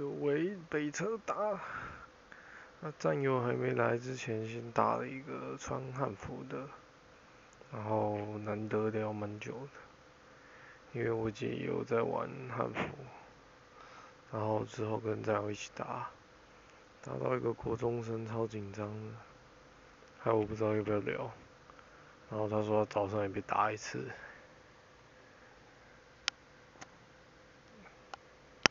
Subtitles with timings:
[0.00, 1.60] 就为北车打。
[2.80, 6.66] 那战友还没来之前，先打了一个穿汉服的，
[7.70, 12.80] 然后难得聊蛮久的，因为我姐也有在玩汉服，
[14.32, 16.08] 然后之后跟战友一起打，
[17.02, 19.12] 打到一个国中生超紧张的，
[20.18, 21.30] 还我不知道要不要聊，
[22.30, 24.06] 然后他说早上也被打一次，